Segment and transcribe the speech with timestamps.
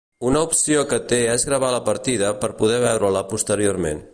[0.27, 4.03] Una opció que té és gravar la partida per poder veure-la posteriorment.